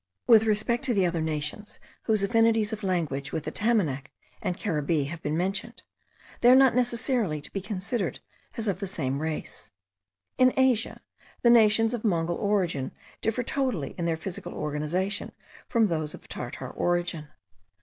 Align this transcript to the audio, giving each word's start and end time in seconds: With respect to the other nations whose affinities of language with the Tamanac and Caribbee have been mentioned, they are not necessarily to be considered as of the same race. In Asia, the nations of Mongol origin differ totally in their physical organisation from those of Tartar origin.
With 0.25 0.45
respect 0.45 0.83
to 0.85 0.95
the 0.95 1.05
other 1.05 1.21
nations 1.21 1.79
whose 2.05 2.23
affinities 2.23 2.73
of 2.73 2.81
language 2.81 3.31
with 3.31 3.43
the 3.43 3.51
Tamanac 3.51 4.11
and 4.41 4.57
Caribbee 4.57 5.03
have 5.09 5.21
been 5.21 5.37
mentioned, 5.37 5.83
they 6.39 6.49
are 6.49 6.55
not 6.55 6.73
necessarily 6.73 7.39
to 7.39 7.51
be 7.53 7.61
considered 7.61 8.19
as 8.57 8.67
of 8.67 8.79
the 8.79 8.87
same 8.87 9.21
race. 9.21 9.69
In 10.39 10.55
Asia, 10.57 11.01
the 11.43 11.51
nations 11.51 11.93
of 11.93 12.03
Mongol 12.03 12.37
origin 12.37 12.93
differ 13.21 13.43
totally 13.43 13.93
in 13.95 14.05
their 14.05 14.17
physical 14.17 14.55
organisation 14.55 15.33
from 15.69 15.85
those 15.85 16.15
of 16.15 16.27
Tartar 16.27 16.71
origin. 16.71 17.27